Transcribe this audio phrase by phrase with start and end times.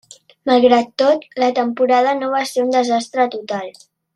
[0.49, 3.71] Malgrat tot, la temporada no va ser un desastre total.